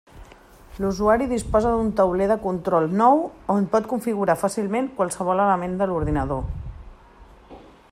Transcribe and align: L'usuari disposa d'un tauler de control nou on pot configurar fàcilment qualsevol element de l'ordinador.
L'usuari 0.83 1.27
disposa 1.33 1.73
d'un 1.73 1.91
tauler 1.99 2.29
de 2.31 2.37
control 2.45 2.89
nou 3.03 3.21
on 3.57 3.69
pot 3.75 3.91
configurar 3.93 4.39
fàcilment 4.45 4.89
qualsevol 5.01 5.43
element 5.45 5.77
de 5.83 5.91
l'ordinador. 5.93 6.45